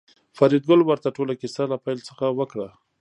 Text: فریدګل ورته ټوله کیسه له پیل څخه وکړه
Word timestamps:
فریدګل 0.37 0.81
ورته 0.83 1.09
ټوله 1.15 1.33
کیسه 1.41 1.63
له 1.71 1.77
پیل 1.83 1.99
څخه 2.09 2.25
وکړه 2.39 2.67